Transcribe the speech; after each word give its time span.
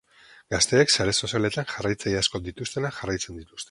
Gazteek 0.53 0.93
sare 0.95 1.13
sozialetan 1.27 1.69
jarrailtzaile 1.75 2.21
asko 2.25 2.45
dituztenak 2.51 3.01
jarraitzen 3.03 3.43
dituzte. 3.43 3.59